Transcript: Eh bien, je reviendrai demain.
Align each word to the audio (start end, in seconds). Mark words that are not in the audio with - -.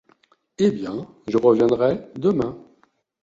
Eh 0.57 0.71
bien, 0.71 1.07
je 1.27 1.37
reviendrai 1.37 2.09
demain. 2.15 2.57